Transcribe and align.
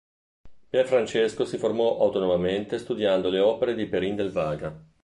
Pier 0.67 0.87
Francesco 0.87 1.45
si 1.45 1.59
formò 1.59 1.99
autonomamente 2.01 2.79
studiando 2.79 3.29
le 3.29 3.37
opere 3.39 3.75
di 3.75 3.85
Perin 3.85 4.15
del 4.15 4.31
Vaga. 4.31 4.75